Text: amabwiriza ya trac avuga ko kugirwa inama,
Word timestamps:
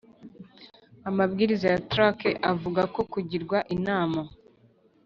amabwiriza 1.09 1.65
ya 1.73 1.81
trac 1.89 2.19
avuga 2.51 2.81
ko 2.93 3.01
kugirwa 3.11 3.57
inama, 3.75 4.21